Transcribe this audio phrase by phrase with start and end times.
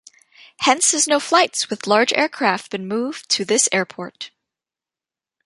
[0.61, 4.31] Hence has no flights with large aircraft been moved to this airport.